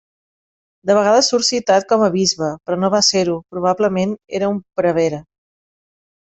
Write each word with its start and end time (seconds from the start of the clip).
De 0.89 0.93
vegades 0.99 1.27
surt 1.33 1.45
citat 1.49 1.85
com 1.93 2.05
a 2.05 2.07
bisbe, 2.15 2.49
però 2.69 2.79
no 2.85 2.89
va 2.95 3.03
ser-ho: 3.09 3.37
probablement 3.57 4.17
era 4.41 4.51
un 4.55 4.59
prevere. 4.81 5.21